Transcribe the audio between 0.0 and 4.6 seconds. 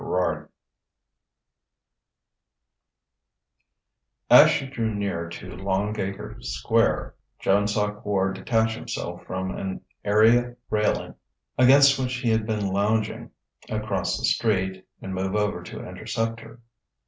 XXII As